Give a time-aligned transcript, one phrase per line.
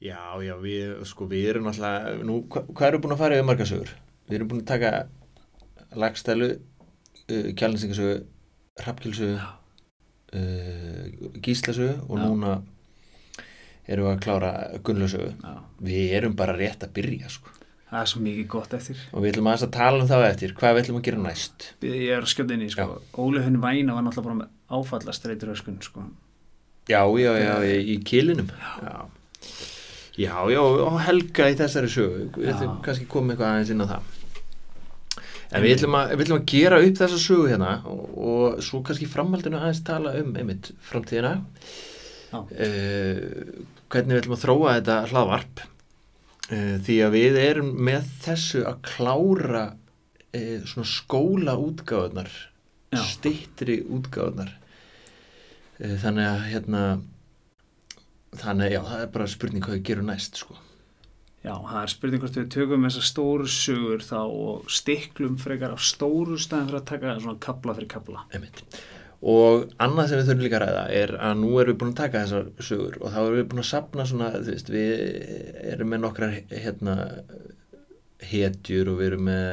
[0.00, 3.36] Já, já, við, sko, við erum alltaf, nú, hva, hvað erum við búin að fara
[3.36, 3.90] yfir margasögur?
[4.30, 4.92] Við erum búin að taka
[6.00, 8.14] lagstælu, uh, kjælninsingasögu,
[8.80, 9.36] hrappkjölsögu,
[10.40, 12.24] uh, gíslasögu og Já.
[12.24, 12.54] núna
[13.90, 14.52] erum við að klára
[14.86, 15.30] gunnlausögu.
[15.84, 17.52] Við erum bara rétt að byrja, sko.
[17.90, 18.98] Það er svo mikið gott eftir.
[19.10, 21.70] Og við ætlum aðeins að tala um það eftir, hvað við ætlum að gera næst.
[21.82, 23.00] Ég er að skjóta inn í, sko.
[23.18, 26.04] Óli Hunn Væna var náttúrulega bara með áfallast reyturöskun, sko.
[26.88, 28.48] Já, já, já, í, í kilinum.
[28.54, 28.70] Já.
[28.86, 28.94] Já,
[30.20, 32.24] já, og Helga í þessari sögu.
[32.36, 32.70] Við Já.
[32.84, 34.16] kannski koma eitthvað aðeins inn á það.
[35.50, 38.80] En við ætlum, að, við ætlum að gera upp þessa sögu hérna og, og svo
[38.86, 41.32] kannski framhaldinu aðeins tala um einmitt framtíðina.
[42.30, 42.38] Já.
[42.38, 45.64] Uh, hvernig við ætlum að þróa þetta hlaðvarp.
[46.50, 52.30] Uh, því að við erum með þessu að klára uh, svona skóla útgáðunar,
[52.94, 53.02] Já.
[53.10, 54.56] stittri útgáðunar.
[55.80, 56.80] Þannig að hérna,
[58.38, 60.58] þannig já, það er bara spurning hvað við gerum næst sko.
[61.40, 65.78] Já, það er spurning hvort við tökum þessar stóru sögur þá og stiklum frekar á
[65.80, 68.24] stóru staðin fyrir að taka svona kabla fyrir kabla.
[68.36, 68.60] Einmitt.
[69.20, 72.02] Og annað sem við þurfum líka að ræða er að nú erum við búin að
[72.02, 74.92] taka þessar sögur og þá erum við búin að sapna svona, þú veist, við
[75.72, 76.94] erum með nokkrar hérna
[78.30, 79.50] hetjur og við erum með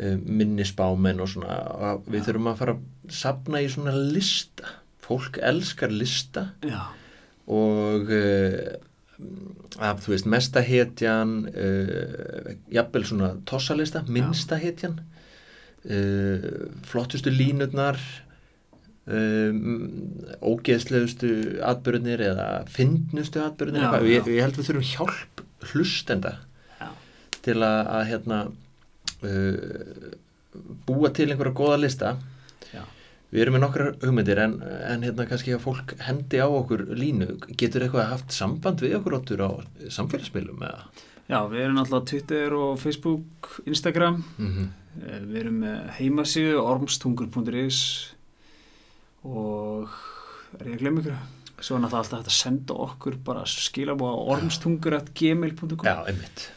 [0.00, 4.76] uh, minnisbámen og svona og við þurfum að fara að sapna í svona lista.
[5.06, 6.88] Fólk elskar lista Já,
[7.46, 8.76] og uh,
[9.78, 16.48] að, þú veist, mesta hetjan uh, jafnvel svona tossalista, minnsta hetjan uh,
[16.88, 18.00] flottustu línurnar
[19.06, 19.62] um,
[20.42, 21.32] ógeðslegustu
[21.64, 24.10] atbyrðinir eða fyndnustu atbyrðinir Já, já.
[24.16, 26.36] ég, ég held við þurfum hjálp hlustenda
[26.80, 26.90] já,
[27.46, 28.42] til að, að hérna
[29.22, 30.14] uh,
[30.86, 32.16] búa til einhverja góða lista.
[33.34, 37.32] Við erum með nokkrar hugmyndir en, en hérna kannski að fólk hendi á okkur línu.
[37.58, 39.50] Getur eitthvað haft samband við okkur áttur á
[39.90, 40.84] samfélagsmiðlum eða?
[41.26, 44.22] Já, við erum alltaf Twitter og Facebook, Instagram.
[44.38, 44.68] Mm -hmm.
[45.26, 47.80] Við erum með heimasíðu ormstungur.is
[49.26, 49.90] og
[50.60, 51.16] er ég að glemja ykkur?
[51.60, 56.50] Svo er náttúrulega alltaf hægt að senda okkur bara skilabóða ormstungur.gmail.com Já, einmitt.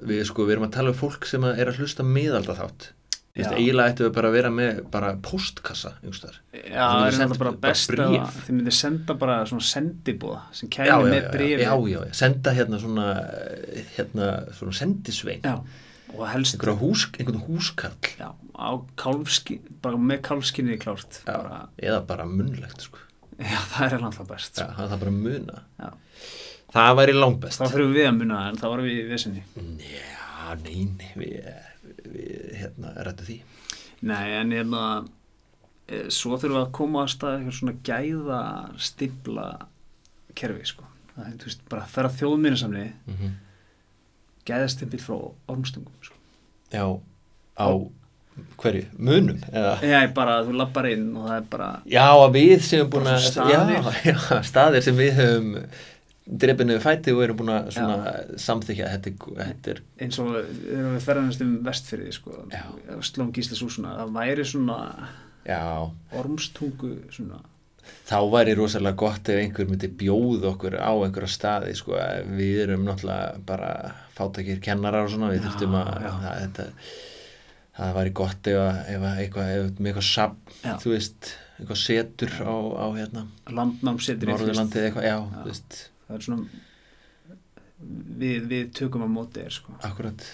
[0.00, 2.92] Við, sko, við erum að tala um fólk sem er að hlusta miðalda þátt.
[3.30, 6.38] Þú veist, eiginlega ættum við bara að vera með bara postkassa, einhverstaðar.
[6.50, 10.72] Já, það er náttúrulega bara best að þið myndir senda bara svona sendibóða sem Já,
[10.74, 11.62] kæmi já, með já, brefi.
[11.62, 13.06] já, já, já, senda hérna svona,
[13.94, 14.26] hérna,
[14.58, 15.46] svona sendisvein.
[15.46, 15.54] Já,
[16.10, 18.10] og helst Einhverja hús, einhvern húskarl.
[18.18, 21.22] já, á kálfskin, bara með kálfskinni klárt.
[21.22, 22.98] Já, Bara, eða bara munnlegt, sko.
[23.38, 24.58] já, það er alltaf best.
[24.58, 25.62] Já, það er bara muna.
[25.78, 25.90] Já.
[26.74, 27.62] Það væri langbest.
[27.62, 29.14] Þá þurfum við að muna en þá varum við
[32.14, 33.38] við, hérna, rættu því.
[34.10, 34.84] Nei, en hérna
[35.88, 38.40] e, svo þurfum við að koma að stað eitthvað svona gæða
[38.88, 39.46] stibla
[40.38, 40.84] kerfi, sko.
[41.14, 43.32] Það er, veist, bara að ferða þjóðminnisamni Mm -hmm.
[44.46, 45.16] gæðastimpill frá
[45.52, 46.14] ormstungum, sko.
[46.72, 46.84] Já,
[47.60, 47.68] á
[48.56, 48.86] hverju?
[48.98, 49.40] Munum?
[49.52, 49.74] Eða?
[49.84, 53.06] Já, bara, þú lappar inn og það er bara, Já, að við sem erum búin
[53.10, 53.54] að staðir.
[53.54, 55.56] já, já, staðir sem við höfum
[56.30, 60.92] drefinu fæti og erum búin að svona samþykja þetta, er- þetta er eins og þegar
[60.94, 62.36] við ferðanast um vestfyrði, sko,
[63.08, 64.76] slóm gíslasúsuna, það væri svona
[65.48, 65.60] já,
[66.20, 67.40] ormstungu, svona,
[68.06, 71.98] þá væri rosalega gott ef einhver myndi bjóða okkur á einhverja staði sko,
[72.38, 73.70] við erum náttúrulega bara
[74.14, 76.66] fátakir kennarar og svona við Já, þurftum að það, þetta,
[77.80, 80.74] það væri gott ef, ef að eitthvað, ef með eitthvað safn, Já.
[80.84, 85.40] þú veist eitthvað setur á, á hérna landnámsetri, Norðurlandið eitthvað, já, Já.
[85.40, 85.80] þú veist
[86.10, 86.62] það er svona,
[88.20, 89.74] við, við tökum að móti þér, sko.
[89.88, 90.28] akkurat,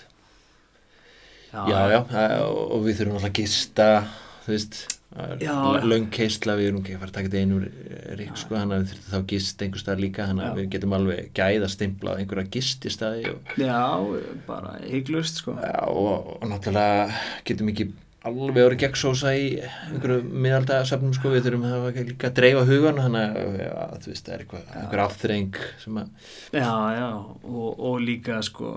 [1.52, 3.88] já, já, það- og, við þurfum alltaf að gista
[4.46, 4.84] þú veist
[5.40, 5.55] Já.
[5.87, 7.58] löng keisla, við erum ekki að fara að taka þetta einu
[8.19, 10.56] rík, sko, þannig að við þurfum þá að gist einhver stað líka, þannig að Já.
[10.58, 13.81] við getum alveg gæða stimplað einhverja gististaði og, Já,
[14.50, 15.55] bara hygglust, sko.
[15.56, 17.06] já, og, og náttúrulega
[17.49, 17.88] getum ekki
[18.26, 23.38] alveg orðið gegnsósa í einhverju miðaldasöfnum, sko, við þurfum að líka að dreifa hugan, þannig
[23.40, 23.73] að, já,
[24.05, 27.06] þú veist, það er eitthvað, einhver afþreng sem að, Já, já,
[27.50, 28.73] og, og líka sko,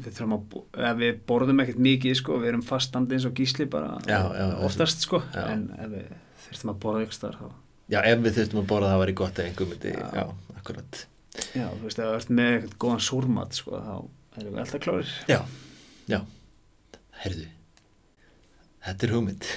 [0.00, 3.66] við þurfum að, eða við borðum ekkert mikið sko, við erum fastandi eins og gísli
[3.70, 5.44] bara Já, já, oftast sko, já.
[5.54, 6.10] en ef við
[6.46, 7.50] þurfum að borða ykkur starf þá,
[7.94, 10.24] já, ef við þurftum að borða það væri gott ef einhver myndi, Já.
[10.60, 11.02] akkurat
[11.54, 13.94] já, þú veist, ef við ert með eitthvað góðan súrmat sko, þá
[14.40, 15.12] erum við alltaf klárir.
[15.30, 15.40] Já,
[16.10, 16.20] já,
[17.24, 17.46] herðu,
[18.86, 19.50] þetta er hugmynd.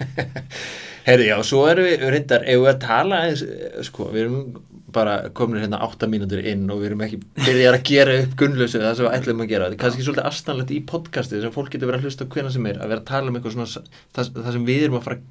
[1.06, 3.44] herðu, já, svo erum við reyndar, ef við að tala eins,
[3.88, 4.38] sko, við erum
[4.90, 8.80] bara komin hérna átta mínútur inn og við erum ekki byrjar að gera upp gunnlösu
[8.82, 9.68] það sem við ætlum að gera.
[9.68, 12.66] Þetta er kannski svolítið astanlegt í podcastið sem fólk getur verið að hlusta hvena sem
[12.66, 13.84] er, að vera að tala um eitthvað svona,
[14.16, 15.28] það, það sem við erum að fara að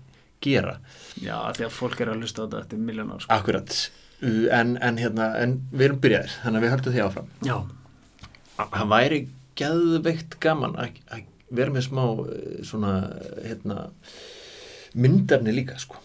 [0.48, 0.76] gera.
[1.20, 3.34] Já, því að fólk er að hlusta á þetta eftir miljónar sko.
[3.36, 3.76] Akkurat,
[4.22, 7.58] en, en hérna, en við erum byrjaðir þannig að við höldum því áfram Já,
[8.78, 9.20] hann væri
[9.60, 12.94] geðveikt gaman að að vera með smá eh, svona
[13.46, 13.82] hérna
[15.00, 16.00] myndefni líka sko.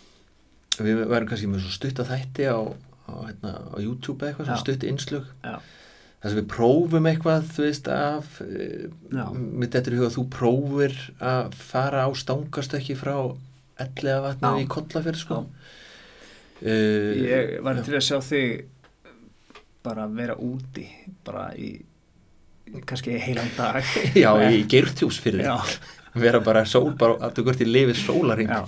[0.82, 2.58] Við værum kannski með svo stutta þætti á,
[3.06, 5.54] á, hérna, á YouTube eitthvað, stutt já,
[6.24, 8.86] þar sem við prófum eitthvað þú veist af eh,
[9.34, 13.16] mitt eftir í huga að þú prófir að fara á stangastökki frá
[13.84, 15.40] ellega vatna í kollafjörð sko.
[16.64, 18.62] Uh, ég var til að sjá þig
[19.84, 20.86] bara vera úti
[21.26, 21.74] bara í
[22.88, 23.82] kannski heilan dag.
[24.24, 25.58] Já, í geirtjús fyrir Já,
[26.14, 28.64] vera bara sól, bara að þú gert í lifið sólaring já,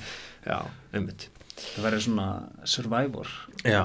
[0.46, 0.58] já
[0.93, 1.28] einmitt.
[1.56, 2.28] Það verður svona
[2.69, 3.32] survivor.
[3.64, 3.82] Já,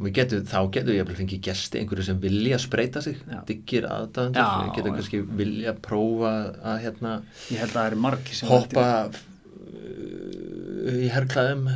[0.00, 3.42] Við getum, þá getum við jafnvel fengið gesti einhverju sem vilja spreita sig, Já.
[3.44, 4.94] diggir aðdæðandur, já.
[4.96, 6.30] kannski vilja prófa
[6.72, 7.12] að hérna
[7.52, 11.68] Ég held að það er margi sem hoppa uh, í herrklæðum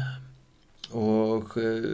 [0.96, 1.90] og uh,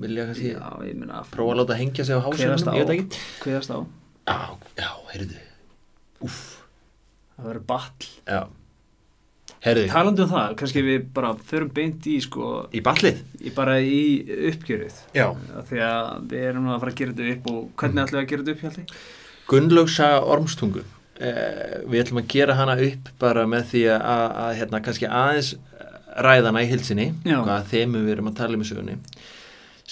[0.00, 1.04] vilja kannski Já, ég
[1.34, 3.22] prófa að láta hengja sig á hásunum, ég veit ekki.
[3.44, 3.78] Kveðast á,
[4.26, 4.38] Já,
[4.78, 5.42] já, heyrðu.
[6.26, 6.38] Úff,
[7.36, 8.40] það verður ball já.
[9.66, 13.22] Heyrðu, Talandi um það, kannski við bara förum beint í sko, í ballið?
[13.42, 14.00] í bara í
[14.50, 15.28] uppgjörið Já.
[15.68, 18.28] Því að við erum að fara að gera þetta upp og hvernig ætlum við að
[18.32, 19.00] gera þetta upp hjálpi?
[19.50, 24.52] Gunnlaugsa ormstungu eh, við ætlum að gera hana upp bara með því að, að, að
[24.60, 25.52] hérna, kannski aðeins
[26.26, 27.38] ræðana í hilsinni Já.
[27.40, 28.98] hvaða þemu við erum að tala um í sögunni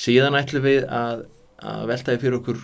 [0.05, 1.27] síðan ætlum við að,
[1.63, 2.63] að velta því fyrir okkur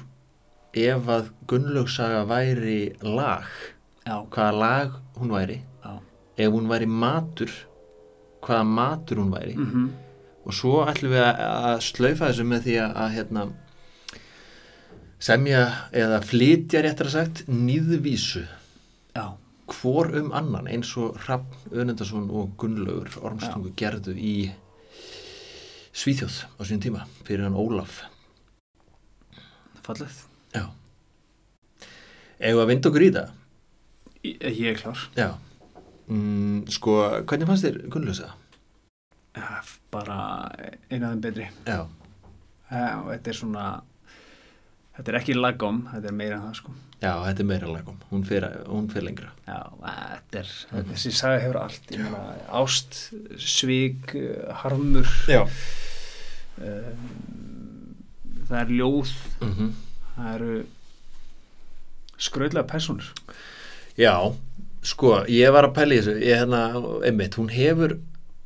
[0.74, 3.48] ef að Gunnlaugsaga væri lag
[4.06, 5.96] Já, hvaða lag hún væri já.
[6.36, 7.50] ef hún væri matur
[8.40, 9.56] hvaða matur hún væri.
[9.56, 9.90] Mm
[10.46, 13.42] og svo ætlum við að, slaufa þessu með því að, að hérna,
[15.20, 15.60] semja
[16.02, 18.46] eða flytja réttar að sagt nýðvísu
[19.14, 19.26] Já,
[19.74, 24.34] hvor um annan eins og Hrafn Önendarsson og Gunnlaugur Ormstungu gerðu í
[25.90, 28.04] Svíþjóð á sínum tíma fyrir hann Ólaf.
[29.82, 30.20] Fallið
[30.54, 30.64] Já.
[32.40, 33.32] Egu að vinda okkur í það?
[34.24, 35.06] Ég, ég er klár.
[35.16, 35.28] Já.
[36.10, 36.96] Mm, Sko,
[37.28, 38.32] hvernig fannst þér Gunnlausa?
[39.90, 40.16] Bara
[40.90, 41.46] eina af þeim betri.
[41.66, 41.84] Já.
[42.70, 43.64] Já, þetta er svona
[45.00, 46.72] Þetta er ekki lagom, þetta er meira en það sko.
[47.00, 49.30] Já, þetta er meira lagum, hún fer lengra.
[49.46, 50.50] Já, þetta er,
[50.90, 51.86] þessi saga hefur allt.
[51.94, 52.98] Ég meina, ást,
[53.40, 54.12] svik
[54.60, 55.46] harmur Já.
[56.60, 57.06] um,
[58.50, 59.14] það er ljóð.
[59.40, 59.54] Mm
[60.20, 60.54] það eru
[62.20, 63.08] skröðlega personur
[64.00, 64.14] Já,
[64.86, 66.62] sko, ég var að pæla í þessu, ég hérna,
[67.04, 67.96] einmitt, hún hefur,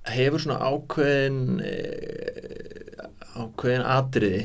[0.09, 1.75] hefur svona ákveðin, e,
[3.39, 4.45] ákveðin atriði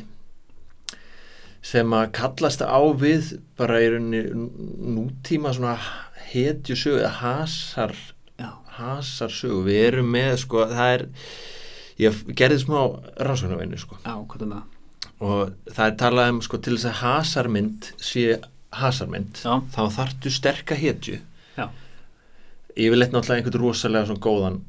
[1.65, 4.21] sem að kallast á við bara í rauninni
[4.95, 5.75] nútíma svona
[6.29, 7.95] hetju sögu eða hasar,
[8.39, 11.07] Já, hasar sögu, við erum með, sko, það er,
[11.99, 12.81] ég gerði smá
[13.17, 14.78] rannsóknarveinu, sko, á, hvað er með það?
[15.19, 18.25] Og það er talað um, sko, til þess að hasarmynd sé
[18.79, 19.59] hasarmynd, Já.
[19.75, 21.19] þá þarftu sterka hetju.
[21.57, 21.67] Já,
[22.77, 24.59] yfirleitt náttúrulega einhvern rosalega svona góðan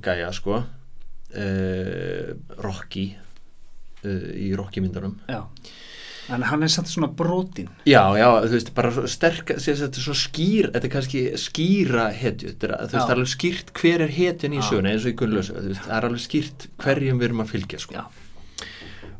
[0.00, 0.62] gæja sko.
[1.30, 3.12] Uh, Rocky
[4.02, 5.44] uh, í Rocky myndunum já.
[6.30, 7.68] En hann er satt svona brotin.
[7.88, 12.52] Já, já, þú veist, bara sterk þetta er svo skýr, þetta er kannski skýra hetju,
[12.54, 15.56] þú veist, það er alveg skýrt hver er hetjan í söguna eins og í Gunnlausu,
[15.56, 17.96] þú veist, það er alveg skýrt hverjum við erum að fylgja, sko.
[17.98, 18.19] Já,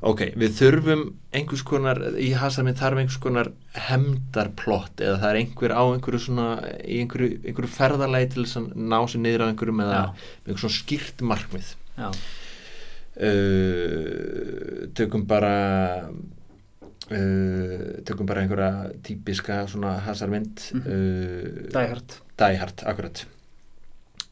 [0.03, 1.03] ok, við þurfum
[1.37, 3.51] einhvers konar, í hasarminn þarf einhvers konar
[3.89, 6.47] hemdarplott eða það er einhver á einhverju svona
[6.85, 9.47] í einhverju, einhverju ferðalagi til að ná sér niður á
[9.93, 10.05] Já.
[10.07, 11.75] með einhver svona skýrt markmið.
[13.21, 16.09] Uh, tökum bara
[17.11, 20.87] uh, tökum bara einhverja típiska svona hasarmynd Mhm.
[20.87, 23.25] uh, dæhært Die Hard, akkurat.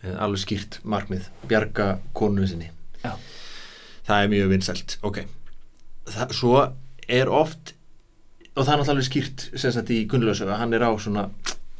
[0.05, 1.29] Uh, alveg skýrt markmið.
[1.51, 2.71] Bjarga konu sinni.
[3.05, 3.13] Já,
[4.09, 4.97] það er mjög vinsælt.
[5.03, 5.19] Ok,
[6.15, 6.55] það, svo
[7.09, 7.75] er oft
[8.55, 11.29] og það er náttúrulega skýrt sem sagt í Gunnlausu að hann er á svona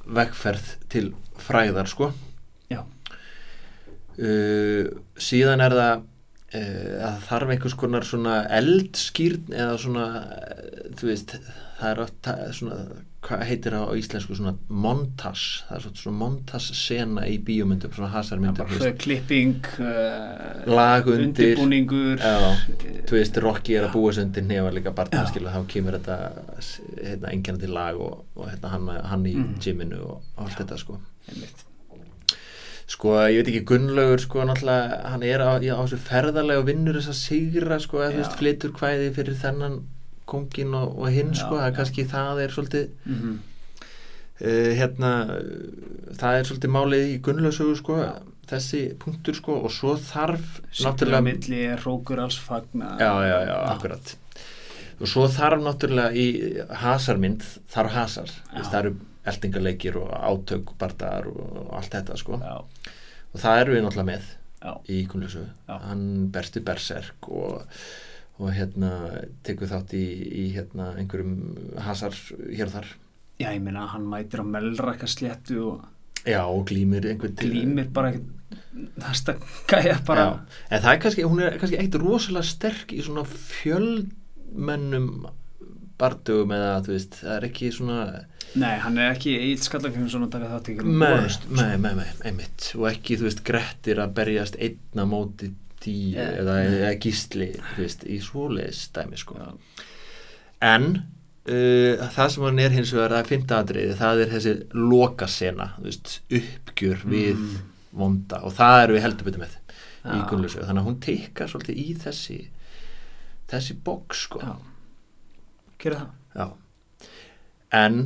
[0.09, 1.09] vegferð til
[1.43, 2.13] fræðar sko.
[2.71, 2.83] Já,
[4.19, 4.85] uh,
[5.21, 6.07] síðan er það að
[6.53, 11.35] það þarf einhvers konar svona eldskýrn eða svona uh, þú veist,
[11.79, 12.79] það er oft svona,
[13.29, 17.93] hvað heitir það á íslensku svona montas, það er svona, svona montas sena í bíómyndum,
[17.95, 22.51] svona hasarmyndum veist, klipping uh, lag undir undirbúningur já,
[23.11, 25.31] þú veist, Rocky er að búa sig undir nefa líka barna, Já.
[25.35, 26.19] skilu, þá kemur þetta
[27.05, 29.59] hérna, engjana lag og, og hérna, hann, hann í Mhm.
[29.63, 31.67] gyminu og, allt þetta sko einmitt.
[32.89, 36.97] Sko, ég veit ekki, Gunnlaugur sko, náttúrulega, hann er á, á þessu ferðarlega og vinnur
[36.99, 38.23] þess að sigra sko, eða þú Já.
[38.23, 39.79] veist, flytur kvæði fyrir þennan
[40.29, 41.77] kongin og, og hinn Já, sko, það er já.
[41.83, 43.37] kannski það er svolítið Mhm.
[44.41, 45.13] uh, hérna
[46.19, 47.99] það er svolítið málið í Gunnlaugsögu sko,
[48.49, 53.57] þessi punktur sko og svo þarf Náttúrulega milli er rókur alls fagna já, já, já,
[53.75, 54.15] akkurat
[54.99, 56.27] og svo þarf náttúrulega í
[56.81, 58.63] hasarmynd þarf hasar Já.
[58.65, 58.95] það eru
[59.31, 62.39] eldingarleikir og átök bardaðar og, allt þetta sko.
[62.43, 62.57] Já,
[63.33, 64.31] og það eru við náttúrulega með
[64.63, 65.75] já, í Kunnlösu Já.
[65.87, 67.63] hann bersti berserk og,
[68.39, 68.93] og hérna
[69.47, 70.05] tekur þátt í,
[70.43, 71.37] í hérna einhverjum
[71.85, 72.17] hasar
[72.49, 72.91] hér og þar.
[73.39, 75.87] Já, ég meina hann mætir á melraka sléttu og
[76.27, 78.35] já og glýmir einhvern til- glýmir bara ekkert
[80.71, 85.29] en það er kannski, hún er kannski eitt rosalega sterk í svona fjölmennum
[85.99, 88.01] bardugum eða þú veist, það er ekki svona
[88.59, 90.91] nei, hann er ekki eitt skallakjöfum svona að taka þátt í ykkur
[91.59, 95.53] nei, nei, nei, einmitt og ekki, þú veist, grettir að berjast einna móti
[95.83, 96.41] tíu Yeah.
[96.41, 99.53] eða, eða gísli, þú veist, í svoleiðis dæmi, sko Já.
[100.67, 105.69] en uh, það sem hann er hins vegar að finna aðriði, það er þessi lokasena,
[105.79, 107.61] þú veist, uppgjör við Mm.
[107.99, 110.27] vonda og það eru við heldur betur með í Já.
[110.29, 112.37] Gunnlausu þannig að hún teikar svolítið í þessi
[113.49, 114.53] þessi boks sko já,
[115.83, 116.15] gera það.
[116.39, 116.47] Já.
[117.75, 117.97] en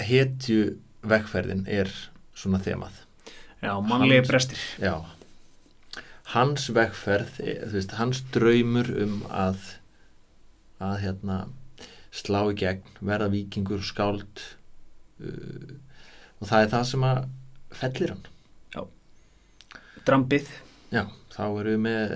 [0.00, 0.60] hetju
[1.06, 1.90] vegferðin er
[2.34, 3.02] svona þemað.
[3.60, 4.62] Já, mannlegi brestir.
[4.80, 4.94] Já.
[6.32, 9.60] Hans vegferð, eh, þú veist, hans draumur um að
[10.80, 11.38] að hérna
[12.14, 14.42] slá í gegn, verða vikingur skáld
[15.20, 15.74] uh,
[16.40, 17.20] og það er það sem að
[17.80, 18.26] fellir hann.
[20.08, 20.48] Drambið.
[20.90, 22.12] Já, þá erum við með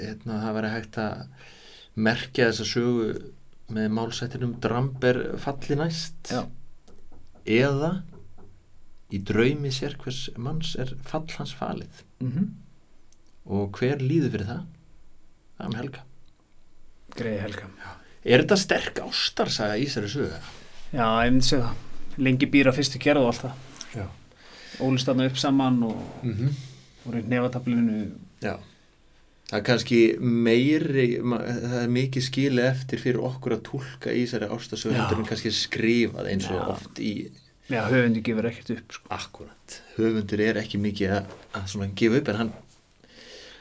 [0.00, 1.18] hérna, það verið hægt að
[2.06, 3.10] merkja þessa sögu
[3.72, 6.44] með málsættinum Dramber falli næst Já.
[7.46, 8.02] eða
[9.14, 12.46] í draumi sér hvers manns er fall hans falið mm
[13.46, 14.62] og hver líður fyrir það?
[15.56, 16.00] Það er um helga
[17.16, 17.68] greiði helga
[18.26, 20.40] Er þetta sterk ástarsaga í þessari sögu?
[20.90, 24.06] já, ég myndi segja það lengi býra fyrstu gerð og allt það Já.
[24.82, 26.50] ólist þarna upp saman og Mm -hmm.
[27.04, 28.10] voru í nefatablinu
[28.42, 28.56] Já
[29.46, 34.48] Það er kannski meiri, það er mikið skili eftir fyrir okkur að túlka í þessari
[34.96, 36.64] heldur en kannski skrifað eins og Já.
[36.72, 37.12] oft í
[37.70, 39.06] já, höfundi gefur ekkert upp sko.
[39.14, 42.50] Akkurat, höfundur er ekki mikið að, að gefa upp en hann,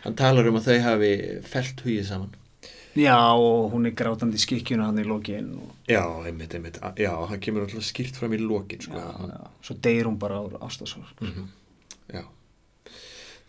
[0.07, 1.11] hann talar um að þau hafi
[1.53, 2.33] felt hugið saman.
[2.95, 7.11] já, og hún er grátandi í skikkjuna hann í lokin og Já, einmitt, einmitt, já,
[7.29, 8.97] það kemur alltaf skýrt fram í lokin, sko.
[8.97, 9.47] já, já.
[9.61, 11.64] svo deyr hún bara á ástasár Mhm, Já,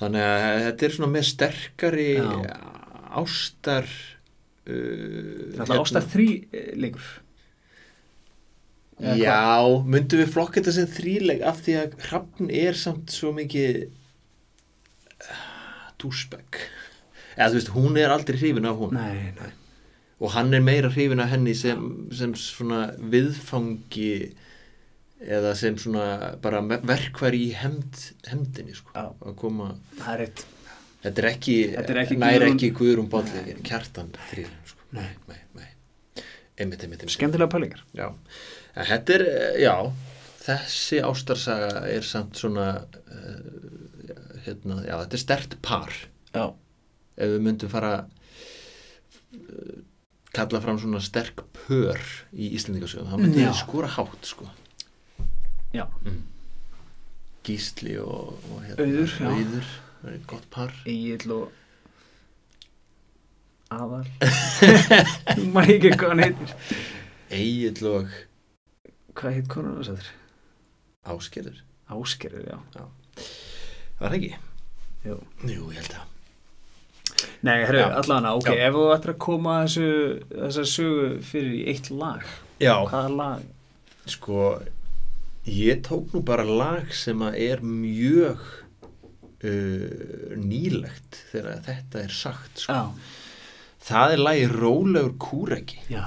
[0.00, 2.56] þannig að þetta er svona með sterkari Já.
[3.22, 3.92] ástar,
[4.66, 7.14] uh, þetta er ástar þrý eh, leikur
[8.96, 13.28] Eða Já, myndum við flokka þetta sem þríleg af því að hrafn er samt svo
[13.36, 13.82] mikið
[16.00, 16.62] dúsbæk.
[17.36, 18.96] Eða þú veist, hún er aldrei hrifin af hún.
[18.96, 19.52] nei, nei.
[20.16, 24.32] og hann er meira hrifin af henni sem, sem svona viðfangi
[25.26, 27.98] eða sem svona bara verkfæri í hemd,
[28.30, 28.92] hemdinni sko.
[28.94, 29.08] Já.
[29.26, 29.72] að koma,
[30.06, 30.26] er
[31.06, 31.56] þetta er ekki,
[32.02, 34.86] ekki nær Guðrún- ekki Guðrún Bolli, kjartan þrýrin sko.
[34.96, 35.08] Nei.
[35.28, 35.68] nei, nei.
[36.58, 37.14] einmitt, einmitt, einmitt.
[37.14, 38.08] skemmtilega pælingar Já,
[38.92, 39.74] þetta er, eh, já,
[40.46, 45.90] þessi ástarsaga er samt svona, uh, hérna, já, þetta er stert par
[46.32, 46.44] já,
[47.16, 49.80] ef við myndum fara uh,
[50.36, 51.98] kalla fram svona sterk pör
[52.36, 54.48] í Íslandingasögum, þá myndum við skora hátt, sko.
[55.74, 55.86] Já,
[57.46, 59.28] Gísli og, og hérna, Auður, já.
[59.30, 59.68] Auður,
[60.02, 60.74] það er gott par.
[60.86, 61.52] Egil og
[63.76, 64.06] Aðal
[65.54, 66.52] maður ekki hvað hann heitir
[67.34, 68.12] Egil og
[69.18, 70.10] hvað heit að
[71.06, 71.62] Áskerður,
[71.94, 72.86] Áskerður, já
[73.96, 74.36] var það ekki?
[75.06, 75.16] Jú.
[75.46, 76.12] Jú, ég held að.
[77.46, 77.86] Nei, herru, Já.
[78.00, 78.66] allan ok, Já.
[78.66, 79.86] ef þú ættir að koma þessu
[80.32, 82.24] þessar sögu fyrir eitt lag
[82.60, 83.44] Já, hvaða lag?
[84.06, 84.40] sko,
[85.46, 88.40] ég tók nú bara lag sem að er mjög
[89.46, 92.72] uh, nýlegt þegar þetta er sagt, sko.
[92.72, 92.90] Já,
[93.86, 95.76] Það er lagi Rólegur kúreki.
[95.92, 96.02] já,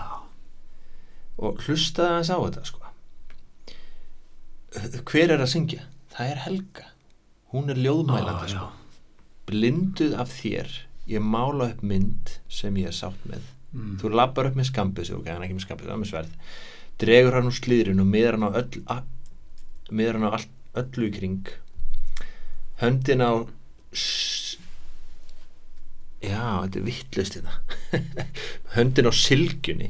[1.39, 2.79] og hlustaði aðeins á þetta sko
[5.09, 5.85] hver er að syngja?
[6.13, 6.89] það er Helga
[7.53, 8.67] hún er ljóðmælandi já, sko
[9.49, 10.75] blinduð af þér
[11.09, 13.99] ég mála upp mynd sem ég er sátt með Mm.
[14.01, 16.31] þú lappar upp með skambissu ok, hann er ekki með skambissu, hann er með sverð
[17.03, 18.79] dregur hann úr slíðrinu og miðar hann á öll
[19.95, 20.47] miðar hann á all,
[20.83, 21.51] öllu kring.
[22.81, 23.31] Höndin á
[26.23, 28.03] já, þetta er vittlust þetta
[28.75, 29.89] höndin á sylgjunni.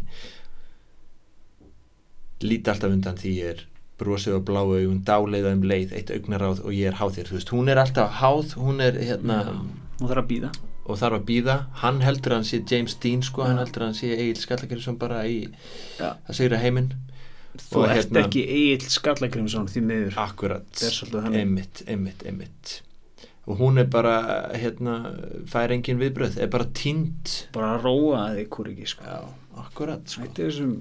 [2.46, 3.66] Líti alltaf undan því ég er
[4.00, 7.30] brosið á bláu augun, dáleiða um leið eitt augnaráð og ég er háð þér.
[7.30, 9.44] Þú veist, hún er alltaf háð, hún er hérna
[10.00, 10.50] Nú þarf að býða
[10.90, 13.64] og þarf að býða, hann heldur að hann sé James Dean sko, hann Já.
[13.66, 15.42] heldur að hann sé Egil Skallakirjusson bara í
[16.00, 16.16] Já.
[16.16, 16.94] að segra heiminn
[17.70, 20.18] Þú ert hérna- ekki Egil Skallagrimsson því miður.
[20.18, 22.82] Akkurat, Það einmitt, einmitt, einmitt.
[23.50, 24.96] Og hún er bara hérna,
[25.50, 29.04] fær engin viðbröð er bara tínt bara róa að ykkur ekki sko.
[29.04, 29.26] já,
[29.58, 30.28] akkurat sko.
[30.38, 30.76] Þessum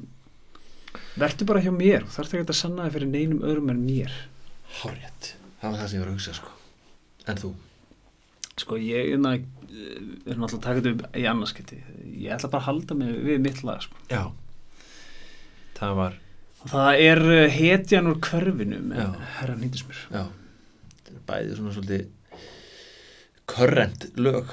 [1.16, 2.04] verður bara hjá mér.
[2.04, 4.12] Þarf ekki að sanna það fyrir neinum öðrum en mér.
[4.82, 5.32] Hárétt,
[5.62, 6.50] það var það sem ég var að hugsa sko.
[7.28, 7.54] en þú?
[8.58, 11.78] Sko ég er náttúrulega að taka þetta í annarskipti
[12.18, 13.96] ég ætla bara að halda mig við mitt lag sko.
[14.10, 14.22] já,
[15.78, 16.18] það var
[16.66, 20.24] það er uh, hetjan úr hverfinu með herra nýndismur já,
[20.94, 22.06] þetta er bæði svona svolítið
[23.48, 24.50] körrent lög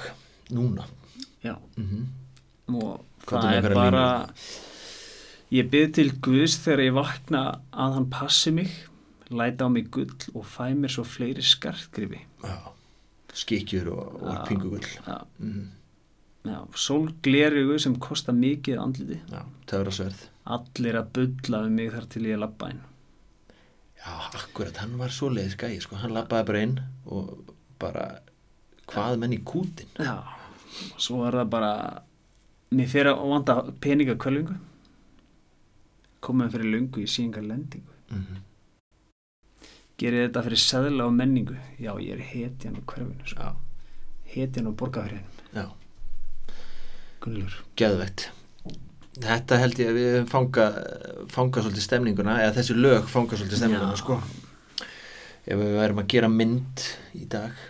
[0.54, 0.86] núna.
[1.44, 1.56] Já.
[1.76, 2.06] Mm
[2.66, 4.46] og Hvað það er er bara línur?
[5.54, 8.72] ég byrð til Guðs þegar ég vakna að hann passi mig
[9.30, 12.56] læta á mig gull og fæ mér svo fleiri skartgrifi já,
[13.34, 14.86] skikjur og, og pingugull.
[15.06, 15.68] Já, mm.
[16.50, 22.24] já, sólglerugu sem kosta mikið andliti já, töfrasverð allir að bulla um mig þar til
[22.28, 22.82] ég lappa inn
[23.98, 25.98] já, akkurat, hann var svoleiðis gæi sko.
[26.02, 28.06] hann lappaði bara inn og bara
[28.86, 30.22] hvað menn í kútin já,
[30.94, 31.72] og svo er það bara
[32.76, 34.58] mér fyrir að vanda peningakölvingu
[36.26, 38.44] komið fyrir lungu í síðingar lendingu mm
[39.96, 41.54] Gerið þetta fyrir seðla og menningu.
[41.80, 43.28] Já, ég er hetjan á hverfinu.
[43.30, 43.52] Sko.
[44.28, 45.44] Hetjan á borgarfyririnu.
[45.56, 45.72] já
[47.20, 47.54] Gunnlur.
[47.80, 48.26] Geðvegt.
[49.16, 50.66] Þetta held ég að við fanga,
[51.32, 54.02] fanga svolítið stemninguna, eða þessi lög fanga svolítið stemninguna, Já.
[54.02, 54.18] sko.
[55.46, 56.84] Ef við værum að gera mynd
[57.16, 57.62] í dag.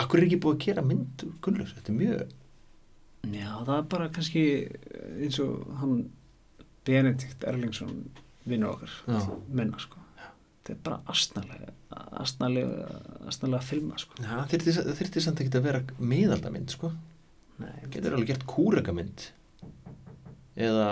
[0.00, 1.74] Akkur er ekki búið að gera mynd Gunnlaus?
[1.76, 2.36] Þetta er mjög...
[3.30, 4.44] Já, það er bara kannski
[5.20, 5.96] eins og hann
[6.88, 7.98] Benedikt Erlingsson
[8.48, 8.94] vinnur okkar.
[9.52, 9.98] Menna, sko.
[10.60, 11.74] Þetta er bara astnalega,
[12.22, 12.88] astnalega,
[13.28, 14.16] astnalega filma, sko.
[14.22, 16.92] Já, þyrfti, þyrfti samt ekki að vera miðaldamynd, sko.
[17.60, 19.26] Nei, Getur alveg gert kúrekamynd.
[20.60, 20.88] Eða,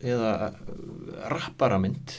[0.00, 0.32] eða
[1.32, 2.16] rapparamynd.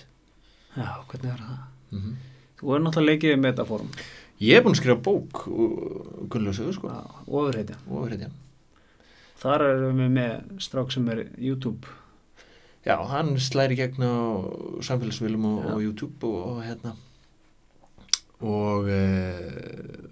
[0.76, 1.64] Já, hvernig er það?
[1.96, 2.20] Mm
[2.62, 3.88] Þú er náttúrulega leikið með þetta fórum.
[4.42, 5.40] Ég er búinn að skrifa bók
[6.30, 6.92] Gunnlausu, sko.
[6.94, 8.30] Já, ofurheitja.
[9.42, 11.90] Þar erum við með strák sem er YouTube.
[12.86, 14.14] Já, hann slæri gegn á
[14.86, 16.94] samfélagsmiðlum og, og YouTube og, og hérna
[18.42, 20.12] og uh,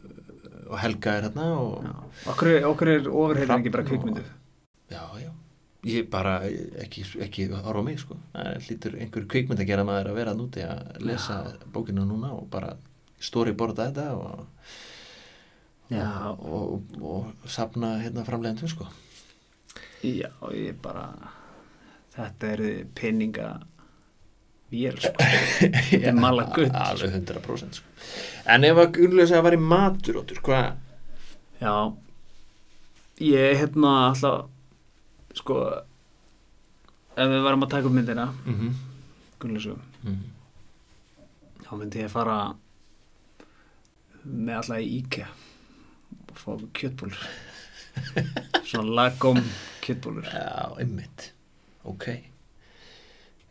[0.70, 1.88] og Helga er hérna og.
[2.30, 2.52] Okkur,
[2.94, 4.26] er ofurheitja ekki bara kvikmyndu.
[5.88, 6.42] Ég bara
[6.84, 8.18] ekki, ekki horfa á mig sko.
[8.34, 11.40] Það hlýtur einhver kvikmynd að gera maður að vera núti að lesa
[11.72, 12.74] bókina núna og bara
[13.20, 14.46] storyboarda þetta og,
[15.92, 16.10] Já.
[16.36, 18.88] og, og, og safna hérna framlegandum sko.
[20.04, 21.10] Já, ég bara
[22.16, 22.64] þetta er
[22.96, 23.50] peninga
[24.72, 25.16] vél sko.
[25.20, 27.98] Þetta er mala gutt alveg 100% sko.
[28.50, 30.78] en ef að Gunnlausa að væri matur hvað
[31.60, 31.92] Já.
[33.20, 34.48] Ég hérna alltaf
[35.40, 35.62] sko
[37.20, 38.74] ef við varum að taka upp myndina mm -hmm.
[39.40, 40.20] Gunnlausu, Mm
[41.70, 42.36] þá myndi ég fara
[44.26, 45.28] með alltaf í IKEA
[46.32, 46.50] og fá
[46.80, 47.20] kjötbólur
[48.70, 49.38] svona lagom
[49.84, 51.32] kjötbólur Já, einmitt.
[51.86, 52.08] Ok.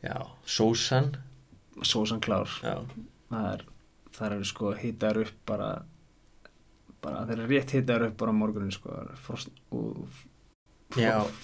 [0.03, 1.13] Já, sósan.
[1.83, 2.51] Sósan klár.
[2.63, 2.83] Já,
[3.31, 3.65] það er,
[4.19, 5.71] það eru sko hitaður upp bara
[7.03, 8.99] bara þeir eru rétt hitaður upp bara morgunin sko.
[9.23, 10.27] Frost, og.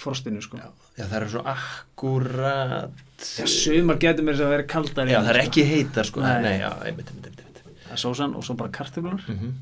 [0.01, 0.57] Frostinu sko.
[0.59, 5.19] Já, já það er svo akkurat Já, sumar getur mér þess að vera kaldar Já,
[5.21, 6.23] það er ekki heitar sko.
[6.25, 6.43] Nei.
[6.43, 7.85] Nei, já, einmitt, einmitt, einmitt, einmitt.
[7.85, 9.53] það er sósan og svo bara kartöflunar Mm -hmm.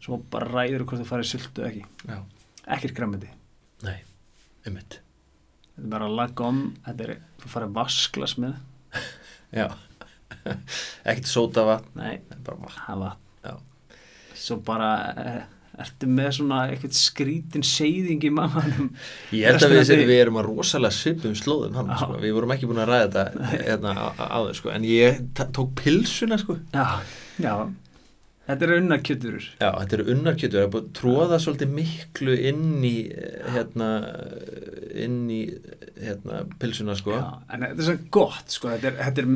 [0.00, 1.84] svo bara ræður hvort þú farið sultu eða ekki.
[2.08, 2.22] Já,
[2.66, 3.28] ekkert græmiti
[3.82, 3.98] nei,
[4.66, 5.00] einmitt.
[5.76, 8.54] Þetta er bara lagom þetta er, þú farið vasklas með.
[9.52, 9.68] Já.
[11.04, 13.18] Ekkert sóta vatn nei, bara vatn.
[14.34, 15.42] Svo bara eh,
[15.84, 18.90] ertu með svona eitthvað skrítin seyðing í mammanum
[19.36, 22.20] Ég held að við, við erum að rosalega svipum slóðum hann, sko.
[22.22, 24.72] Við vorum ekki búin að ræða þetta hérna, á- áður, sko.
[24.76, 25.20] En ég
[25.56, 26.56] tók pilsuna, sko.
[26.72, 26.86] Já,
[27.44, 27.52] já.
[28.46, 32.36] Þetta er unna kjöturur Já, þetta eru unnarkjötur, það er búin að tróða svolítið miklu
[32.46, 32.92] inn í
[33.50, 33.88] hérna,
[35.02, 35.40] inn í
[35.98, 37.16] hérna, pilsuna, sko.
[37.18, 39.34] já, en þetta er svo gott sko, þetta er, þetta er,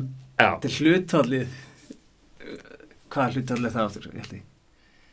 [0.70, 1.58] er hlutfallið
[3.10, 4.46] hvað er hlutfallið það áttur ég held ég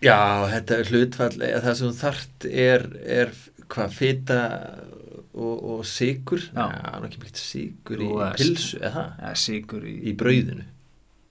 [0.04, 0.18] Já,
[0.52, 2.84] þetta er hlutfall, það sem þart er,
[3.18, 3.32] er
[3.66, 4.42] hvað, fita
[5.38, 6.66] og, og sigur, Já.
[6.70, 8.44] Já, nú ekki mjög sigur í veist.
[8.44, 9.26] pilsu, eða það,
[9.90, 10.68] í, í brauðinu,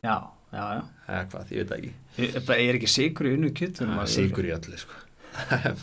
[0.07, 0.17] já,
[0.51, 1.93] já, já eða hvað, ég veit það ekki.
[2.17, 3.53] Ég bara- er ekki sigur í unnu
[3.95, 5.01] Það er sigur í öllu, sko.
[5.37, 5.81] Það er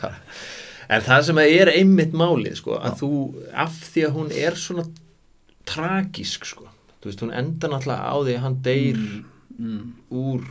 [0.93, 3.11] en það sem er einmitt málið, sko, að þú,
[3.63, 4.83] af því að hún er svona
[5.69, 6.67] tragísk, sko,
[6.99, 8.99] þú veist, hún enda náttúrulega á því að hann deyr
[9.55, 10.43] mm, úr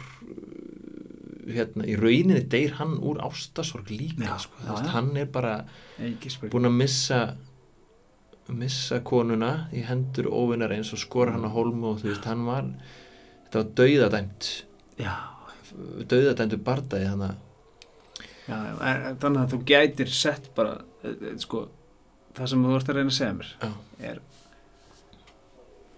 [1.46, 4.58] hérna, í rauninni deyr hann úr ástasorg líka Já, sko.
[4.62, 4.92] veist, já.
[4.94, 5.54] hann er bara
[6.52, 7.20] búin að missa
[8.52, 12.44] missa konuna í hendur óvinnar eins og skora hann á hólmu og þú veist, hann
[12.46, 12.68] var
[13.46, 14.50] þetta var dauðadæmt.
[16.10, 17.40] Dauðadæmtu bardagi hann að
[19.22, 21.68] þannig að þú gætir sett bara eh, eh, sko,
[22.36, 23.52] það sem þú ert að reyna að segja mér
[24.02, 24.18] er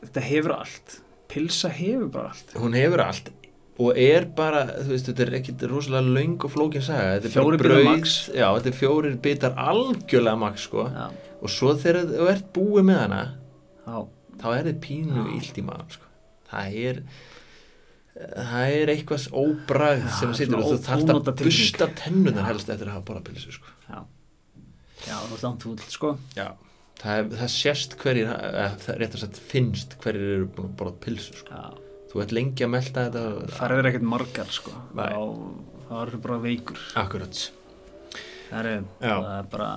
[0.04, 0.98] þetta hefur allt.
[1.32, 2.52] Pilsa hefur bara allt.
[2.60, 3.32] Hún hefur allt
[3.82, 7.34] og er bara, þú veist, þetta er ekkit rosalega löng og flókin saga, þetta er
[7.34, 8.16] Fjórir bara bitar max.
[8.30, 10.84] já, þetta er fjórir bitar algjörlega max, sko.
[10.94, 11.06] Já,
[11.42, 13.22] og svo þegar þú ert búið með hana
[13.84, 13.96] já,
[14.40, 16.10] þá er þið pínu illt í maður, sko.
[16.54, 17.00] Það er
[18.14, 22.86] það er eitthvað óbragð Já, sem svona og þú ónota að busta tennunar helst eftir
[22.86, 23.72] að hafa borðað pilsu, sko.
[23.88, 24.04] Já.
[25.04, 26.12] Já, þú ert langt fúll, sko.
[26.38, 26.46] Já,
[27.02, 30.94] það, það sést hverjir það er rétt að sagt finnst hverjir eru búin að borða
[31.02, 31.58] pilsu, sko.
[31.58, 31.83] Já,
[32.14, 34.72] þú ert lengi að melta þetta það er ekkert margar, sko.
[34.94, 35.04] Nei.
[35.10, 35.20] þá
[35.90, 36.82] það er bara veikur.
[36.96, 37.44] Akkurat.
[38.48, 39.14] Það er, Já.
[39.14, 39.70] það er bara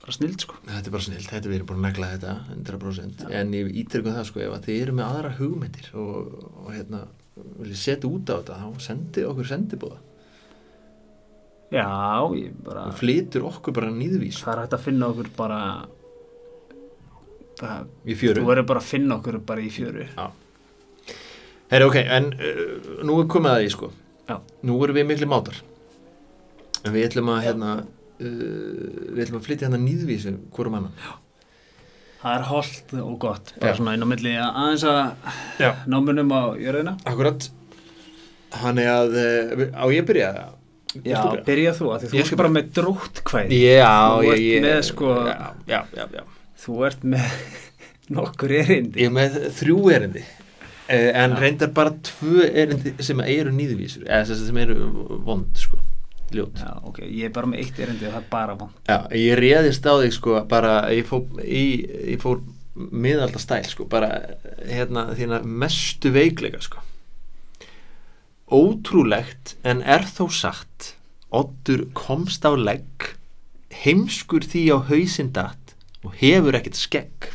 [0.00, 0.56] bara snild, sko.
[0.64, 4.16] Þetta er bara snilt, þetta við erum búin að negla þetta 100% en ég ítrykkum
[4.16, 7.02] það sko ef að þið eru með aðra hugmyndir og, og hérna
[7.60, 9.98] viljið setja út á þetta þá sendið okkur sendibúða
[11.70, 11.86] já,
[12.34, 15.60] ég bara og flytur okkur bara nýðvís það er hægt að finna okkur bara
[17.60, 18.42] það, í fjöru.
[18.42, 20.06] þú verður bara að finna okkur bara í fjöru
[21.70, 23.90] Herri ok, en uh, nú er komið að því sko.
[24.30, 24.36] Já.
[24.66, 25.56] nú erum við miklu mátar.
[26.86, 28.28] En við ætlum að hérna uh,
[29.14, 30.94] við ætlum að flytja hérna nýðvísu hvorum annan.
[32.20, 33.54] Það er holdt og gott.
[33.60, 33.78] Bara Já.
[33.80, 35.70] svona inn á milli að aðeins að Já.
[35.88, 36.96] námunum á jörðina.
[37.08, 37.46] Akkurat.
[38.60, 40.30] Hann er að, uh, á ég að byrja?
[41.06, 41.72] Já, byrja?
[41.78, 43.90] þú að því þú ert bara með drótt kvæði Já,
[44.26, 45.36] ég, ég með, sko- já,
[45.70, 46.24] já, já, já.
[46.64, 47.36] þú ert með
[48.16, 48.98] nokkur erindi.
[49.04, 50.24] Ég er með þrjú erindi
[50.90, 51.38] En Já.
[51.38, 54.88] reyndar bara tvö erindi sem eru nýðvísur Eða sem, sem eru
[55.26, 55.78] vond, sko
[56.30, 56.60] Ljót.
[56.62, 59.38] Já, ok, ég er bara með eitt erindi og það er bara von Já, ég
[59.40, 61.24] réðist á þig, sko Bara, ég fór,
[62.22, 62.42] fór
[62.90, 64.10] miðalda stæl, sko Bara,
[64.66, 66.82] hérna, þína mestu veikleika, sko.
[68.50, 70.92] Ótrúlegt en er þó satt
[71.30, 73.12] Oddur komst á legg
[73.84, 77.28] heimskur því á hausinn datt og hefur ekkert skegg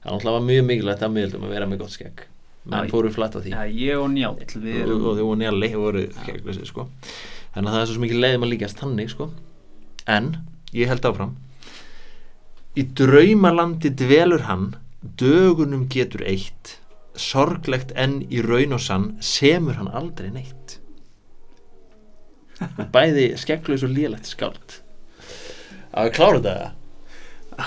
[0.00, 2.22] Það náttúrulega var mjög mikilvægt að miðaldum að vera með gott skegg.
[2.64, 3.52] Menn Já, fóru flatt á því.
[3.52, 6.86] Já, ég og Njáll við og, erum og þau voru skegglösi sko.
[7.54, 9.30] þannig að það er svo mikið leiðum að líkast þannig sko.
[10.06, 10.28] en
[10.72, 11.36] ég held áfram.
[12.76, 16.78] Í draumalandi dvelur hann dögunum getur eitt
[17.16, 20.78] sorglegt enn í raun og sann semur hann aldrei neitt.
[22.94, 24.80] Bæði skegglaus og lélegt skáld.
[25.90, 26.79] Að klára þetta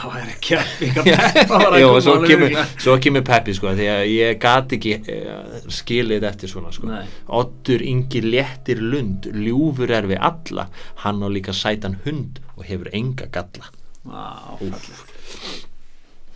[0.01, 0.71] það er ekki að
[1.37, 4.93] peppa að Jó, koma svo kemur, svo kemur Peppi sko, því að ég gat ekki
[4.99, 6.89] uh, skilið eftir svona sko.
[6.91, 7.05] Nei.
[7.39, 10.67] Oddur Ingi léttir lund ljúfur er við alla.
[11.03, 13.71] Hann á líka sætan hund og hefur enga galla.
[14.03, 14.25] Vá,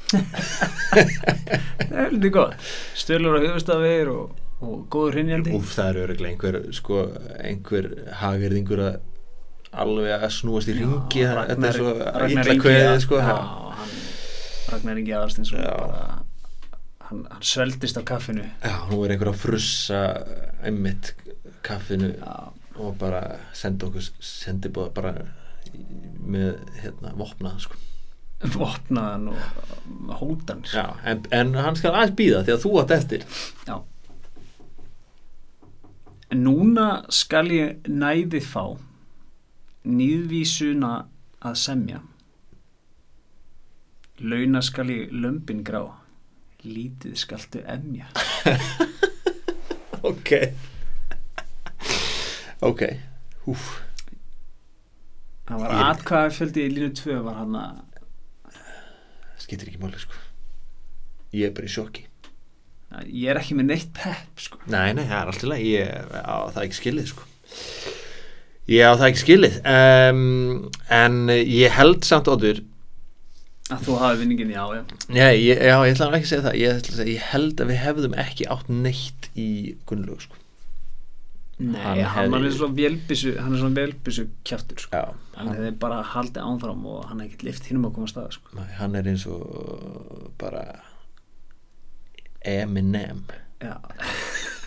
[1.88, 2.68] Það er lítið gott.
[2.96, 7.02] Stölur á höfustafir og, og góður hrinjandi Úf, það er öruglega einhver sko,
[7.44, 7.90] einhver
[8.22, 9.00] hagirðingur að
[9.72, 11.94] alveg að snúast í ringi þetta er svo
[12.28, 13.22] illa kveðið sko,
[14.68, 18.46] Ragnar Ingi Aðarstins hann, hann sveldist á kaffinu.
[18.64, 20.02] Já, nú er einhver að frussa
[20.66, 21.14] einmitt
[21.66, 22.34] kaffinu já,
[22.78, 23.24] og bara
[23.56, 25.14] senda okkur sendi bara
[26.28, 27.84] með hérna vopnað sko.
[28.54, 33.24] Vopnaðan og hótan Já, en, en hann skal aðeins býða því að þú átt eftir.
[33.66, 33.78] Já.
[36.28, 38.76] En núna skal ég næði fá
[39.86, 40.94] nýðvísuna
[41.46, 42.02] að semja.
[44.18, 45.84] Launa skal ég lömbin grá,
[46.66, 48.10] lítið skaltu emja.
[50.08, 50.30] Ok.
[52.64, 52.84] Ok.
[53.50, 53.64] Úf
[55.48, 57.82] Það var atkvæða fjöldi í línu 2 var hann að,
[59.42, 60.16] Skiptir ekki máli sko.
[61.36, 62.06] Ég er bara í sjokki.
[63.10, 64.62] Ég er ekki með neitt pepp sko.
[64.72, 67.28] Nei, nei, það er alltaf leið Ég á það ekki skilið sko
[68.68, 70.24] Ég á það ekki skilið um,
[70.92, 72.64] En ég held samt ódur
[73.72, 74.82] Að þú hafi vinningin, já, já.
[75.12, 77.64] Nei, ég, já, ég ætla ekki að segja það ég, ætla að segja, ég held
[77.64, 79.48] að við hefðum ekki átt neitt í
[79.90, 80.44] Gunnlaug sko
[81.58, 84.94] Nei, Hann hann, hefði- er svona velbissu, hann er svona velbissu kjaftur sko.
[84.94, 85.08] Já,
[85.40, 88.36] Hann hefði bara haldið ánfram og hann hefði ekkert lift hinnum að koma að staða
[88.36, 88.52] sko.
[88.60, 90.62] Nei, hann er eins og bara
[92.46, 93.24] Eminem
[93.64, 93.74] Já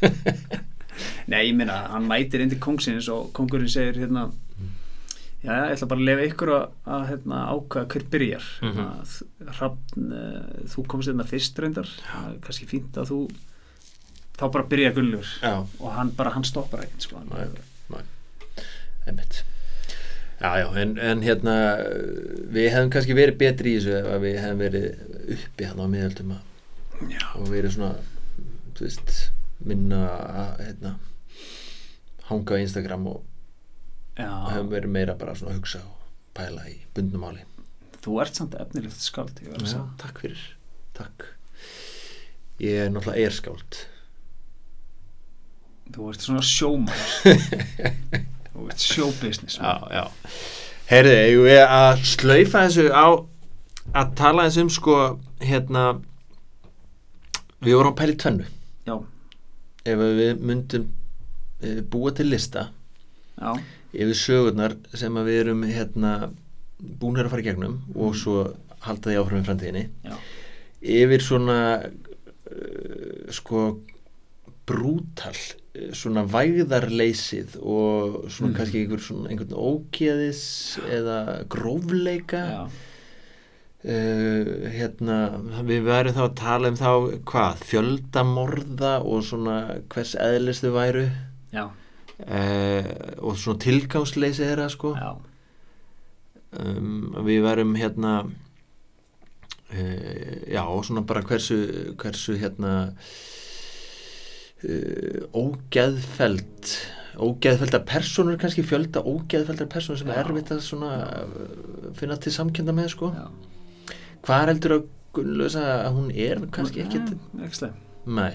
[1.28, 4.30] Nei, ég meina, hann mætir inn til kongsins og kongurinn segir hérna
[5.40, 8.48] Já, ég ætla bara að lefa ykkur að, að hérna, ákvaða hver byrjar.
[8.60, 8.88] Mhm.
[8.90, 11.88] að Hrafn, uh, þú komst hérna fyrst reyndar.
[12.04, 13.20] Það er kannski fínt að þú
[14.40, 17.22] þá bara byrja gullur Já, og hann bara, hann stoppar ekkert sko.
[19.08, 19.42] Einmitt.
[20.40, 21.54] Já, já, en, en hérna
[22.52, 24.86] við hefðum kannski verið betri í þessu ef að við hefðum verið
[25.36, 27.90] uppi hann á miðaldum og verið svona
[28.76, 29.16] þú veist,
[29.64, 30.00] minna
[30.44, 30.92] að hérna,
[32.30, 33.20] hanga á Instagram og
[34.18, 37.44] Já, höfum verið meira bara að hugsa og pæla í bundnum máli.
[38.00, 40.42] Þú ert samt efnilegt skáld, ég Já, takk fyrir,
[40.96, 41.28] takk.
[42.60, 43.78] Ég er náttúrulega erskáld
[45.90, 47.04] Þú ert svona sjómar.
[48.52, 48.84] þú ert
[49.90, 50.04] já
[50.90, 53.06] heyrðu, eigum við að slaufa þessu á
[54.00, 54.96] að tala þessu um sko
[55.42, 55.84] hérna
[57.62, 58.48] við vorum að pæla í tvennu.
[58.86, 58.94] Já,
[59.86, 60.88] ef við myndum
[61.92, 62.68] búa til lista
[63.40, 63.52] já,
[63.92, 66.12] yfir sögurnar sem við erum hérna
[66.80, 68.36] búinir að fara í gegnum og svo
[68.80, 69.82] halda því áfram í framtíðinni.
[70.08, 70.14] Já,
[70.80, 73.64] yfir svona uh, sko
[74.70, 78.56] brútal uh, svona vægðarleysið og svona Mhm.
[78.56, 80.42] kannski einhver svona einhvern ógeðis
[80.88, 81.18] eða
[81.52, 82.42] grófleika.
[82.48, 82.62] Já,
[83.84, 85.18] uh, hérna
[85.66, 86.90] við verðum þá að tala um þá
[87.28, 89.56] hvað, fjöldamorða og svona
[89.92, 91.04] hvers eðlis þau væru
[91.54, 92.84] já, uh,
[93.26, 95.10] og svona tilgangsleysi þeirra sko já,
[96.60, 98.30] um, við verum hérna uh,
[100.50, 101.56] já, og svona bara hversu
[102.00, 102.72] hversu hérna
[104.64, 106.66] uh, ógeðfeld
[107.20, 110.24] ógeðfeldar personur kannski fjölda ógeðfeldar personur sem er Já.
[110.24, 110.90] erfitt að svona
[111.26, 111.30] uh,
[111.98, 113.26] finna til samkjönda með sko já.
[114.24, 117.00] hvað er heldur að Gunnlausa að hún er kannski Nei,
[117.42, 117.74] ekki sleim.
[118.06, 118.34] nei,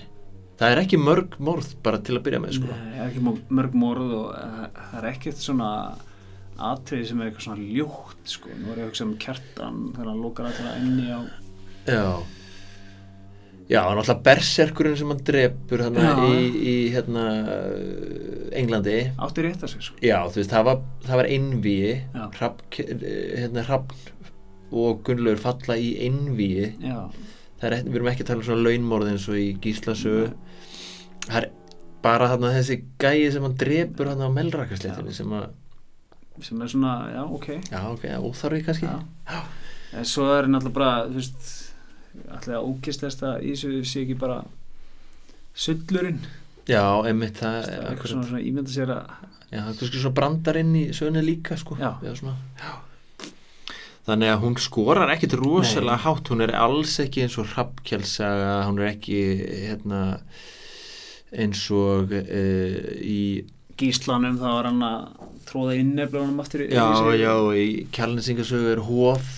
[0.60, 3.24] það er ekki mörg morð bara til að byrja með sko Nei, ekki
[3.60, 5.72] mörg morð og uh, það er ekkert svona
[6.56, 8.54] atriði sem er eitthvað svona ljótt sko.
[8.56, 11.20] Nú er ég að hugsa um kjartan þegar hann lókar alltaf inni á
[11.86, 12.08] Já
[13.66, 16.12] Já, hann alltaf berserkurinn sem hann drepur hann Já.
[16.30, 17.24] í, í hérna
[18.56, 19.98] Englandi átti rétt að sig sko.
[20.06, 22.26] Já, þú veist, það var, það var einvíi Já.
[22.38, 22.68] Hrafn,
[23.42, 23.80] hérna
[24.76, 28.66] og Gunnlaugur falla í einvíi Já, það er, við erum ekki að tala um svona
[28.66, 30.26] launmorð eins og í Gíslasögu
[31.26, 31.50] það er
[32.06, 35.48] bara þarna þessi gæi sem hann drepur hann á melrakasléttinni sem að,
[36.46, 39.44] sem er svona, já, ok já, ok, óþarfi kannski Já.
[39.96, 41.52] En svo er náttúrulega bara, þú veist
[42.26, 44.42] alltaf ókistlegasta í þessu sé ekki bara
[45.56, 46.20] sullurinn
[46.66, 49.10] Já, einmitt það, það er eitthvað svona, svona ímynda sér að
[49.56, 51.78] Já, það er kannski svona brandarinn í söguna líka sko.
[51.80, 51.92] Já.
[52.02, 52.72] Eða svona, já.
[54.06, 56.04] Þannig að hún skorar ekkit rosalega Nei.
[56.04, 59.22] hátt, hún er alls ekki eins og hrappkjálsaga, hún er ekki
[59.66, 60.02] hérna,
[61.34, 63.48] eins og uh, í,
[63.80, 65.00] gíslanum þá var hann að
[65.50, 67.66] tróða inn nefnilegunum aftur í já, í já, í
[67.96, 69.34] kjálninsingasögu er hóf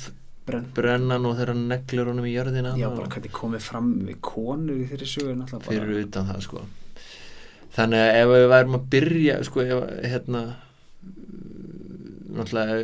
[0.48, 0.68] Brenn.
[0.76, 4.86] brennan og þeirra neglur honum í jörðina Já, bara hvernig komið fram við konur í
[4.92, 6.68] þeirri sögu náttúrulega bara fyrir utan það sko.
[7.78, 10.46] Þannig að ef við værum að byrja, sko, ef, hérna,
[12.38, 12.78] náttúrulega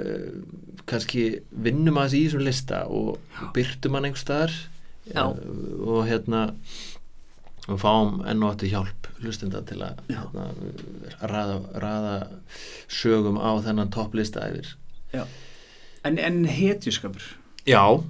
[0.89, 3.19] kannski vinnum aðeins í þessum lista og
[3.55, 4.55] byrtum hann einhver staðar
[5.07, 5.23] Já.
[5.23, 5.37] eh,
[5.83, 6.43] og hérna
[7.71, 10.19] og fáum enn og aftur hjálp hlustenda til að Já.
[10.19, 10.47] hérna,
[11.31, 12.15] raða, raða
[12.91, 14.73] sögum á þennan topplista yfir.
[16.03, 17.23] En, en hetjuskapur?
[17.69, 18.03] Já,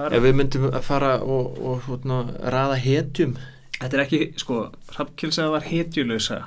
[0.00, 2.22] ef við myndum að fara og, og hérna,
[2.54, 3.36] raða hetjum.
[3.76, 4.60] Þetta er ekki, sko,
[4.94, 6.46] Hrafnkilsaga var hetjulösa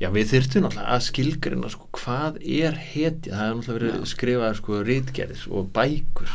[0.00, 4.56] Já, við þyrftum náttúrulega að skilgrina sko, hvað er hetja, það er náttúrulega verið skrifað
[4.60, 6.34] sko, rítgerðis og bækur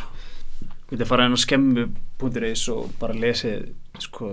[0.91, 3.69] Við þetta fara inn á skemmu.is og bara lesið,
[4.03, 4.31] sko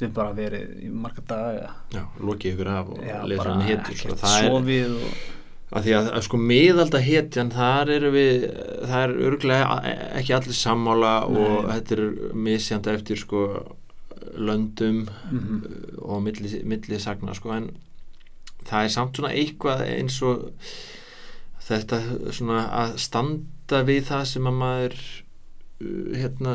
[0.00, 2.98] við bara verið í marga daga Já, lokið ykkur af og
[3.36, 4.16] bara hann hetjur sko.
[4.20, 4.50] það er,
[5.70, 8.44] og að því að, að sko miðalda hetjan, þar eru við
[8.86, 9.78] það er örglega
[10.20, 11.72] ekki allir sammála og Nei.
[11.78, 12.04] þetta er
[12.48, 13.40] misjandi eftir sko
[14.36, 15.62] löndum Mhm.
[16.02, 17.70] og milli, milli sagna sko, en
[18.66, 20.50] það er samt svona eitthvað eins og
[21.66, 22.00] þetta
[22.34, 26.54] svona að standa við það sem að maður uh, hérna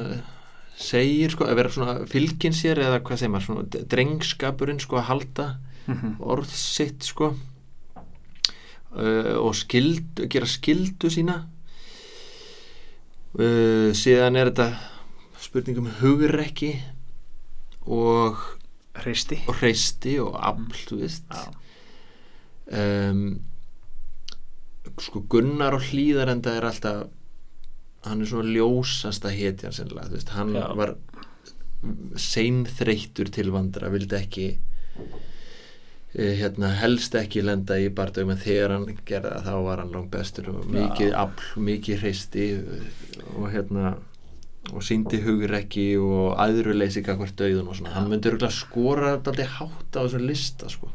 [0.81, 5.09] segir sko, að vera svona fylgin sér eða hvað segir maður, svona drengskapurinn sko að
[5.11, 5.49] halda
[5.89, 6.11] Mhm.
[6.21, 7.31] orð sitt sko
[8.93, 11.39] uh, og skild, gera skildu sína
[13.39, 14.67] uh, síðan er þetta
[15.41, 16.73] spurningum hugrekki
[17.89, 18.37] og,
[19.01, 21.49] hristi og hreisti og afl, þú veist Já.
[22.71, 23.23] Um,
[25.01, 27.09] sko Gunnar og Hlíðarenda er alltaf
[28.07, 30.67] hann er svona ljósasta hetjan sennilega, þú veist, hann Já.
[30.77, 30.95] var
[32.21, 34.45] seinþreyttur til vandra, vildi ekki
[36.13, 39.93] eh, hérna, helst ekki lenda í bardögum en þegar hann gerði það þá var hann
[39.95, 42.47] langt bestur og mikið afl, mikið hreisti
[43.35, 43.95] og hérna
[44.71, 49.97] og síndi hugrekki og aðruleysi hvert döðun og svona, hann myndi örgulega skora alltaf hátt
[49.97, 50.91] á þessum lista sko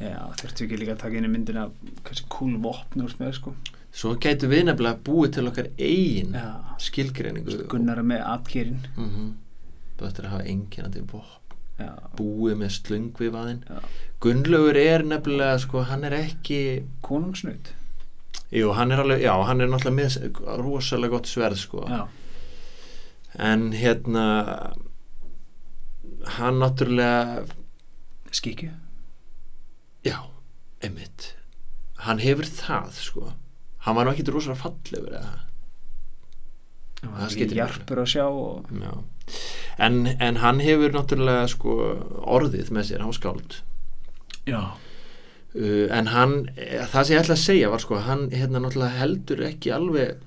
[0.00, 1.66] Já, þurftu ekki líka að taka inn í myndina
[2.06, 3.52] kannski cool vopn úr með sko.
[3.92, 6.46] Svo gætu við nefnilega búið til okkar eigin Já.
[6.78, 9.32] skilgreiningu Gunnar er með atkýrin mm -hmm.
[9.98, 11.56] Þú ættir að hafa einkennandi vopn.
[11.80, 13.78] Já, búið með slöngvifaðinn já.
[14.20, 17.72] Gunnlaugur er nefnilega sko, hann er ekki konungsnaut
[18.50, 21.84] jú, hann er alveg, já, hann er náttúrulega með rosalega gott sverð sko.
[21.88, 22.08] Já,
[23.38, 24.26] en hérna
[26.36, 27.46] hann náttúrulega
[28.30, 28.70] skikju
[30.84, 31.30] einmitt.
[32.06, 33.32] Hann hefur það sko.
[33.84, 35.38] Hann var nú ekki rosalega fallegur eða?
[37.00, 37.62] Það skiptir miklu.
[37.62, 38.70] hjarpur að sjá og.
[39.80, 41.76] En, en hann hefur náttúrulega sko,
[42.28, 43.60] orðið með sér, hann var skáld
[44.50, 44.60] já,
[45.54, 49.00] uh, en hann, eh, það sem ég ætla að segja var sko, hann hérna náttúrulega
[49.00, 50.20] heldur ekki alveg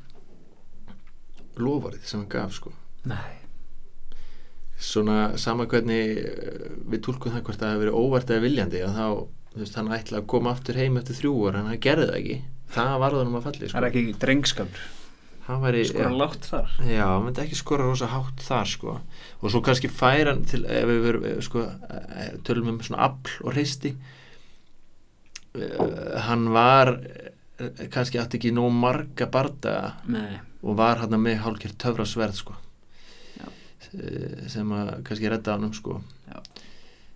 [1.57, 2.73] lofarið sem hann gaf sko.
[3.09, 3.39] Nei.
[4.83, 8.97] Svona sama hvernig eh, við tólkum það hvort það hefur verið óvart eða viljandi að
[8.97, 9.07] þá,
[9.55, 12.41] veist, hann ætla að koma aftur heim eftir þrjú orð, en hann gerði það ekki.
[12.73, 13.79] Það var það um að falli það sko.
[13.81, 14.91] er ekki drengskapur.
[15.43, 16.75] Skora já, látt þar.
[16.87, 18.93] Já, hann myndi ekki skora rosa hátt þar sko.
[19.41, 23.09] Og svo kannski færa hann til ef við verum eh, sko eh, tölum um svona
[23.09, 23.91] afl og hreisti
[25.59, 26.93] uh, hann var
[27.91, 29.75] kannski átti ekki nóg marga barda
[30.07, 32.55] nei, og var hann með hálfgjörð töfrasverð sko.
[34.49, 35.99] Sem að kannski redda hann um sko.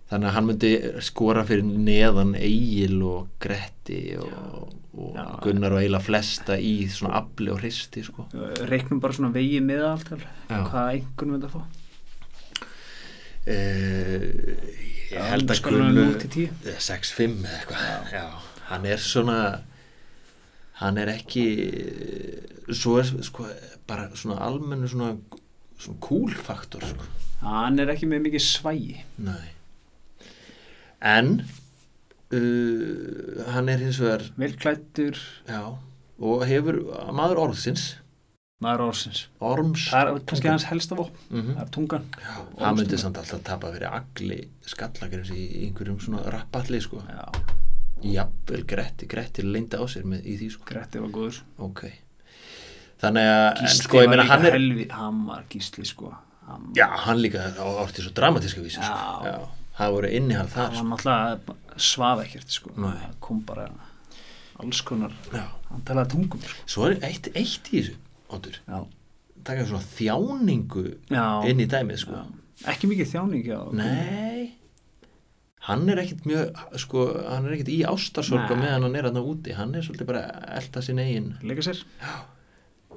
[0.08, 0.70] Þannig að hann myndi
[1.04, 5.24] skora fyrir neðan Egil og Gretti og, og Já.
[5.44, 8.24] Gunnar og eiginlega flesta í svona afli og hreisti sko.
[8.70, 10.14] Reiknum bara svona vegi með allt
[10.48, 11.62] hvað einhvern veit að fá.
[13.48, 14.24] Uh,
[15.08, 18.48] ég held að Skalum Gunnu við 0 til 10 eh, 6-5 eða eitthvað.
[18.68, 19.38] Hann er svona
[20.78, 21.44] hann er ekki
[22.76, 23.48] svo er sko
[23.88, 25.14] bara svona almennu svona,
[25.80, 27.08] svona cool faktor sko.
[27.40, 28.98] hann er ekki með mikið svægi.
[29.24, 29.57] Nei
[31.00, 31.32] en
[32.34, 35.18] uh, hann er hins vegar velklættur
[36.18, 36.82] og hefur
[37.14, 37.92] maður orðsins.
[38.58, 39.20] Maður orðsins.
[39.44, 41.20] Orms það er kannski hans helsta vopn.
[41.30, 42.08] Mm það er tungan.
[42.58, 47.04] Hann myndi samt alltaf tapa fyrir agli skallagreins í einhverjum svona rappalli sko.
[48.02, 50.66] Jafnvel Gretti, Gretti leinda á sér með, í því sko.
[50.68, 51.40] Gretti var góður.
[51.66, 51.86] Ok.
[52.98, 56.10] Þannig að Gísli sko var líka er helvi hann var gísli sko.
[56.48, 58.90] Hann, já hann líka orti svo dramatíska vísi sko.
[58.90, 59.28] Já.
[59.28, 60.74] já, það voru innihald þar.
[60.76, 62.74] Var náttúrulega svaf ekkert sko.
[62.76, 63.68] Það kom bara
[64.58, 65.36] alls konar sko.
[65.38, 65.46] já.
[65.70, 66.62] hann talaði tungum sko.
[66.66, 67.96] Svo er eitt, eitt í þessu
[68.68, 68.80] já,
[69.46, 72.18] taka svona þjáningu já, inn í dæmið sko.
[72.18, 72.72] Já.
[72.74, 74.54] ekki mikið þjáning já, nei.
[75.68, 79.52] Hann er ekkit mjög sko, hann er ekkit í ástarsorga meðan hann er hann úti.
[79.52, 81.82] Hann er svolítið bara að elta sin eigin leika sér.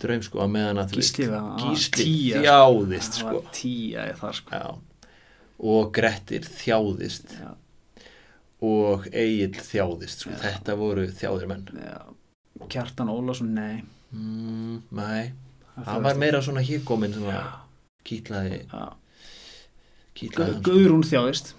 [0.02, 3.18] draum sko að meðan að þú Gísli veist, var- hann var Gísli tía, sko.
[3.20, 3.42] sko.
[3.54, 4.50] tíja í það sko.
[4.56, 4.91] Já.
[5.62, 7.36] Og Grettir þjáðist.
[7.38, 7.52] Já,
[8.66, 10.36] og Egil þjáðist sko.
[10.42, 12.02] Þetta voru þjáðir menn já.
[12.72, 13.82] Kjartan Ólafsson, nei.
[14.12, 15.32] Mm, nei,
[15.80, 17.48] það var meira svona híkomin sem að
[18.06, 18.90] kýtlaði, sko.
[20.66, 21.56] Guðrún þjáðist.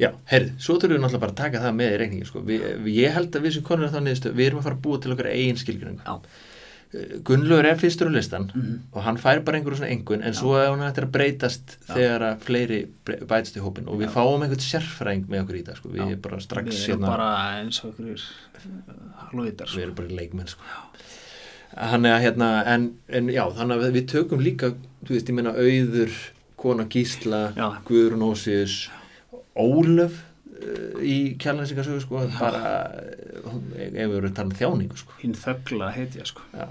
[0.00, 2.40] Já, heyrðu, svo þurfum við náttúrulega bara að taka það með í reikningi sko.
[2.46, 2.56] vi,
[2.96, 5.12] ég held að við sem konur þannig stu, við erum að fara að búa til
[5.14, 6.14] okkar eigin skilgjöring Já.
[7.24, 8.80] Gunnlaugur er fyrstur á listan Mhm.
[8.92, 10.38] og hann fær bara einhverju svona engun en Já.
[10.42, 11.94] svo er hann hættir að breytast Já.
[11.94, 14.14] þegar að fleiri bætast í hópin og við Já.
[14.16, 15.88] fáum einhvern sérfræðing með okkur í það sko.
[15.88, 17.30] við erum bara strax við erum hérna- bara
[17.62, 18.20] eins og ykkur
[19.32, 19.80] halvvitar við sko.
[19.80, 20.60] erum bara leikmenn sko.
[21.76, 24.74] hann er að hérna en, en já, þannig að við tökum líka
[25.04, 26.12] þú veist, ég meina auður
[26.56, 27.72] kona Gísla, Já.
[27.88, 28.88] Guðrún Ósius
[29.56, 30.12] Ólöf
[31.02, 32.62] í kjærlænsingasögu sko, bara
[33.76, 35.16] ef við erum að tala um þjáningu sko.
[35.22, 36.44] hinn þöggla heitja sko.
[36.52, 36.68] já.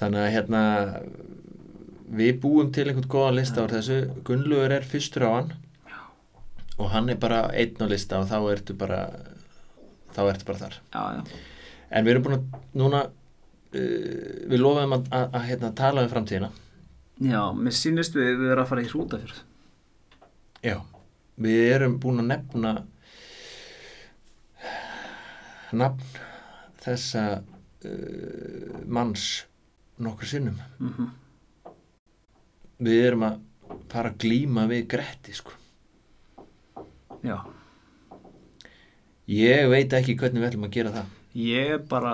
[0.00, 0.62] þannig að hérna
[2.16, 5.54] við búum til einhvern góðan lista á þessu, Gunnlaugur er fyrstur á hann
[6.76, 9.00] og hann er bara einn á lista og þá ertu bara
[10.14, 11.42] þá ertu bara þar já, já.
[11.96, 12.46] En við erum búin að
[12.76, 16.50] núna uh, við lofum að, að, að hérna, tala um framtíðina.
[17.22, 19.44] já, mér sýnist við við erum að fara í hrútafjörð
[20.66, 20.80] Já.
[21.36, 22.70] Við erum búin að nefna
[25.76, 26.18] nafn
[26.84, 29.44] þessa uh, manns
[30.02, 30.58] nokkur sinnum.
[30.80, 31.14] mm
[32.76, 33.36] Við erum að
[33.88, 35.54] fara að glíma við Gretti, sko.
[37.24, 37.38] já,
[39.32, 41.14] Ég veit ekki hvernig við ætlum að gera það.
[41.40, 42.12] ég er bara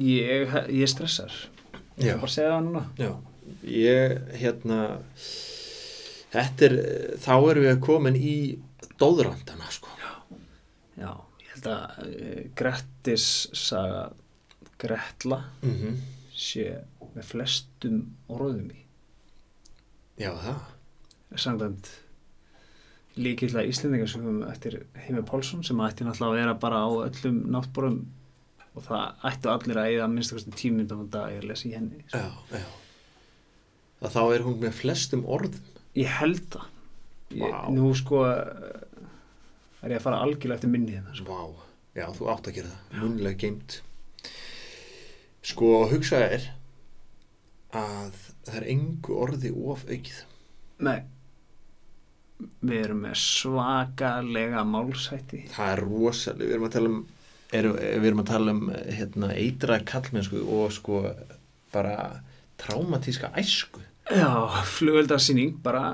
[0.00, 1.30] ég, ég stressar
[2.00, 3.10] ég ætla bara að segja það núna Já.
[3.76, 4.78] Ég, hérna,
[6.36, 6.76] er,
[7.18, 8.34] þá erum við komin í
[9.00, 9.88] dóðrandana, sko.
[11.00, 11.10] já,
[11.42, 13.26] ég held að uh, Grettis
[13.56, 14.10] saga
[14.80, 15.98] Gretla Mm
[16.40, 16.62] sé
[17.12, 17.96] með flestum
[18.32, 18.78] orðum í
[20.20, 20.60] Já, það.
[21.36, 21.90] samkvæmt
[23.20, 27.98] líkilega Íslendingarsögum eftir Heimi Pálsson sem ætti náttúrulega að vera bara á öllum náttbórum
[28.78, 32.00] og það ættu allir að eða minnst okkur tímyndum á dag að lesa í henni
[32.06, 32.22] sko.
[32.22, 34.08] Já, já.
[34.14, 35.69] Þá er hún með flestum orðum.
[35.98, 36.66] Ég held það.
[37.34, 37.60] Ég, Vá.
[37.74, 38.86] Nú sko eh,
[39.82, 41.14] er ég að fara algjörlega eftir minni hérna.
[41.16, 41.30] Sko.
[41.34, 41.68] Vá,
[41.98, 43.80] já, þú átt að gera það munlega geimt
[45.50, 46.44] sko, hugsaði er
[47.80, 50.18] að það er engu orði of aukið
[50.84, 50.98] Nei,
[52.64, 55.42] við erum með svakalega málsætti.
[55.54, 57.00] það er rosalega, við erum að tala um
[57.58, 58.62] er, við erum að tala um
[58.98, 61.02] hérna, eitra kallmennsku og sko
[61.74, 61.96] bara
[62.60, 64.30] traumatíska æsku Já,
[64.66, 65.84] flugöldarsýning bara,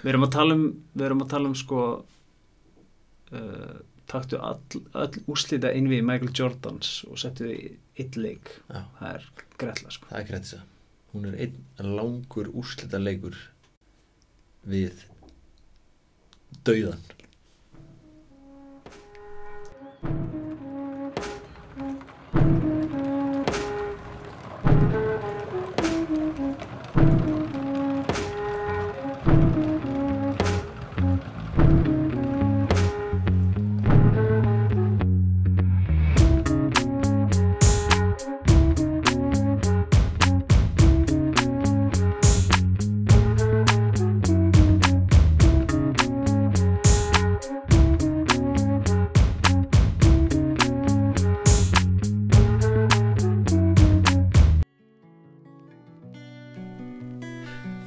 [0.00, 1.82] við erum að tala um, við erum að tala um sko,
[3.32, 3.74] uh,
[4.08, 4.62] taktu all,
[4.96, 8.54] all úslita inn við Michael Jordans og settu þið eitt leik.
[8.70, 8.80] Já.
[9.00, 9.28] Það er
[9.60, 10.08] greiðla sko.
[10.12, 10.56] það er að
[11.16, 13.36] hún er einn langur úrslita leikur
[14.66, 15.06] við
[16.66, 17.04] dauðan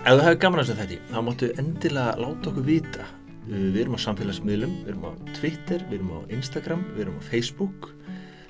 [0.10, 3.04] Ef þú hefur gaman að þessu þætti, þá máttu endilega láta okkur vita.
[3.46, 7.24] Við erum á samfélagsmiðlum, við erum á Twitter, við erum á Instagram, við erum á
[7.28, 7.90] Facebook.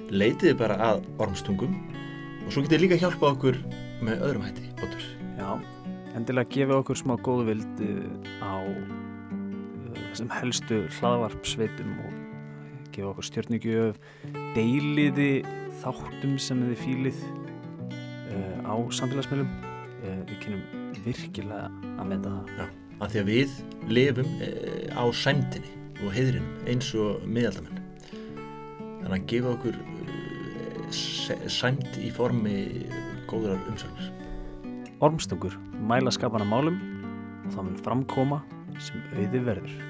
[0.07, 1.76] Leitiði bara að ormstungum
[2.45, 3.60] og svo getið líka hjálpa okkur
[3.99, 5.03] með öðrum hætti, Bóttur.
[5.36, 5.51] Já,
[6.16, 8.07] endilega gefa okkur smá góðvild uh,
[8.39, 8.55] á
[9.99, 12.18] þessum helstu hlaðvarpsveitum og
[12.95, 14.03] gefa okkur stjórnigjöf,
[14.55, 15.32] deiliði
[15.84, 19.57] þáttum sem þið fílið uh, á samfélagsmiðlum.
[19.99, 21.68] Við kynum virkilega
[22.00, 22.78] að meta það.
[23.00, 24.50] Af því að við lifum e,
[24.91, 25.74] á sæmdini
[26.04, 27.84] og heiðrinum eins og miðaldamenn.
[29.00, 32.56] Þannig að gefa okkur e, sæmd í formi
[33.30, 34.10] góðrar umsögnar.
[35.00, 36.82] Ormstungur mæla skapana málum
[37.45, 38.41] og það mun framkoma
[38.84, 39.89] sem auði verður.